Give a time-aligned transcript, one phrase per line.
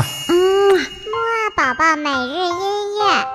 [0.00, 3.26] 嗯木二宝宝每日音乐。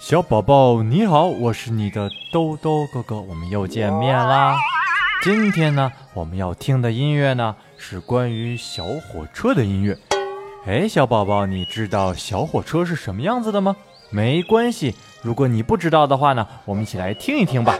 [0.00, 4.58] 小宝宝你好，我是你的兜兜哥哥，我们又见面啦。
[5.22, 9.98] 今天呢，我们要听的音乐呢是关于小火车的音乐。
[10.64, 13.76] 哎，小宝宝，你知道小火车是什么样子的吗？
[14.08, 17.78] 没关系，如果你不知道的话呢，我们一起来听一听吧。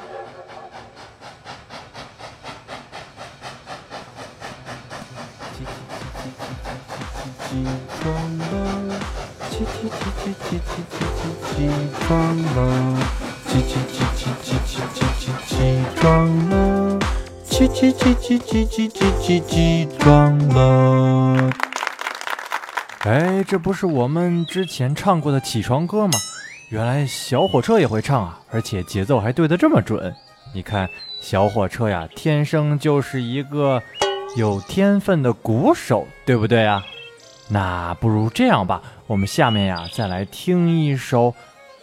[9.48, 11.24] 起起起起起起起
[11.56, 11.70] 起
[12.00, 12.98] 床了！
[13.46, 15.54] 起起起起起起起起起
[15.96, 16.79] 床了！
[17.60, 18.88] 起起起起起起
[19.20, 21.50] 起起床了！
[23.00, 26.12] 哎，这不是我们之前唱过的起床歌吗？
[26.70, 30.14] 原来小火车也会唱啊，而且节奏还对得这么准。
[30.54, 30.88] 你看，
[31.20, 33.82] 小火车呀，天生就是一个
[34.38, 36.82] 有天分的鼓手，对不对啊？
[37.50, 41.34] 那不如这样吧，我们下面呀再来听一首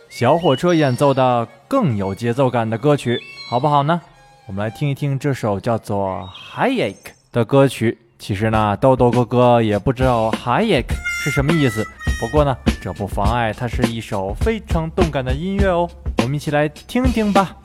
[0.09, 4.01] 小火车演奏的更有节奏感的歌曲，好不好呢？
[4.47, 6.93] 我们来听一听这首叫做《Hayek》
[7.33, 7.97] 的歌曲。
[8.17, 10.85] 其实呢，豆豆哥哥也不知道 Hayek
[11.21, 11.85] 是什么意思，
[12.17, 15.89] 不过呢，这不妨碍它是一首非常动感的音乐哦。
[16.19, 17.57] 我们一起来听听吧。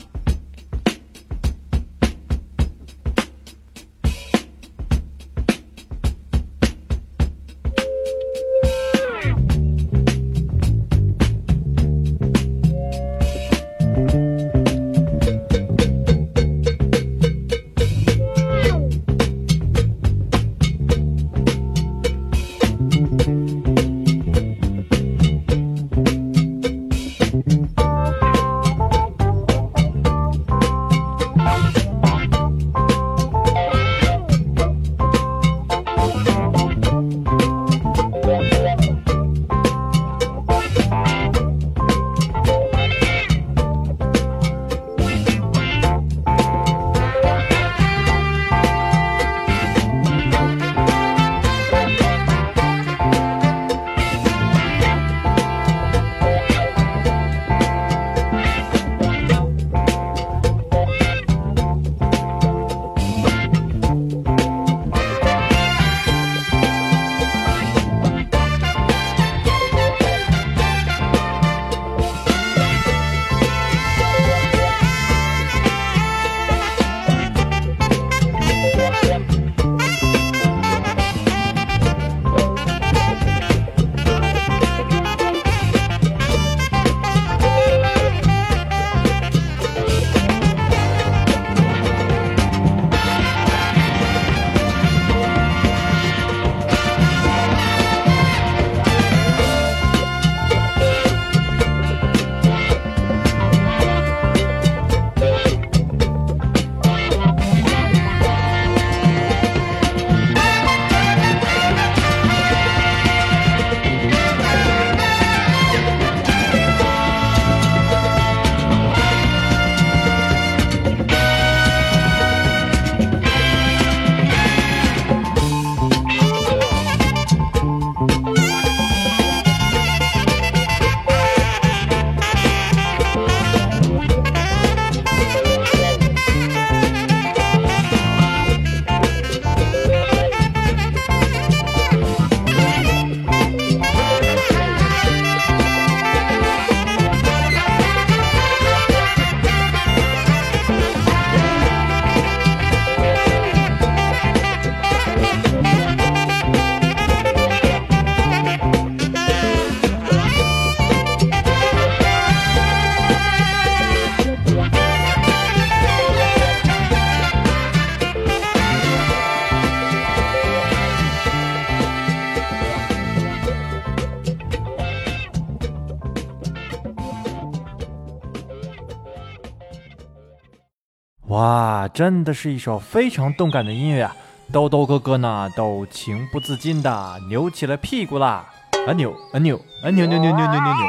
[181.83, 184.15] 啊，真的是一首非常动感的音乐啊！
[184.53, 188.47] 豆豆哥哥呢，都情不自禁的扭起了屁股啦，
[188.87, 190.89] 啊扭啊扭啊扭扭扭扭扭扭扭。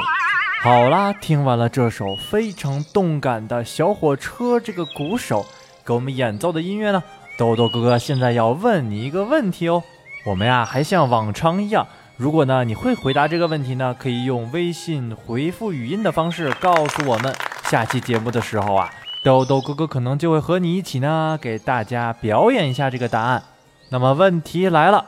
[0.61, 5.43] 好啦，听完了这首非常动感的小火车这个鼓手，
[5.83, 7.01] 给我们演奏的音乐呢？
[7.39, 9.81] 豆豆哥哥现在要问你一个问题哦。
[10.27, 11.87] 我们呀还像往常一样，
[12.17, 17.33] 如果呢你会回答这个问题呢，可以用微信回复语音的方式告诉我们。
[17.63, 18.93] 下期节目的时候啊，
[19.23, 23.41] 豆豆哥哥可能就会和你一起呢，给大家表演一下这个答案。
[23.87, 25.05] 那么问题来了，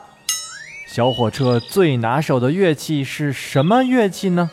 [0.88, 4.50] 小火车最拿手的乐器是什么乐器呢？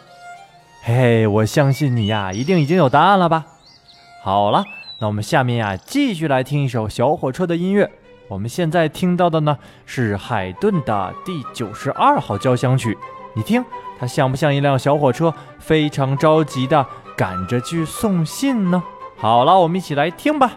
[0.81, 3.45] 嘿嘿，我相信你呀，一定已经有答案了吧？
[4.21, 4.65] 好了，
[4.99, 7.89] 那我们下面呀，继续来听一首小火车的音乐。
[8.27, 12.97] 我们现在听到的呢，是海顿的第九十二号交响曲。
[13.33, 13.63] 你听，
[13.97, 16.85] 它像不像一辆小火车，非常着急的
[17.15, 18.83] 赶着去送信呢？
[19.23, 20.51] 好了，我们一起来听吧。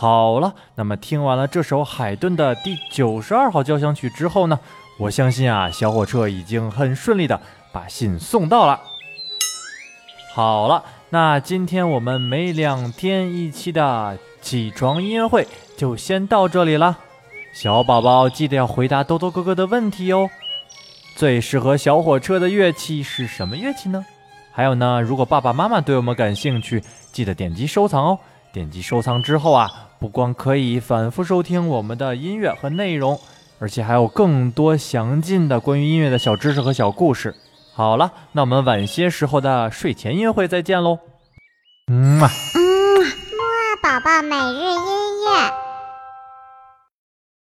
[0.00, 4.60] 好了，那么听完了这首海顿的第九十二号交响曲之后呢，
[4.96, 7.40] 我相信啊，小火车已经很顺利的
[7.72, 8.80] 把信送到了。
[10.32, 16.96] 好了，那今天我们每两天一期的起床音乐会就先到这里了。
[17.52, 20.30] 小宝宝记得要回答豆豆哥哥的问题哦。
[21.16, 24.06] 最适合小火车的乐器是什么乐器呢？
[24.52, 28.16] 还有呢，如果爸爸妈妈对我们感兴趣，记得点击收藏哦。
[28.50, 33.18] 点击收藏之后啊，不光可以反复收听我们的音乐和内容，
[33.58, 37.34] 而且还有更多详尽的关于音乐的小知识和小故事。
[37.74, 40.98] 好了，那我们晚些时候的睡前音乐会再见喽。
[41.90, 42.60] 嗯啊，嗯，
[43.00, 45.67] 木啊宝宝每日音乐。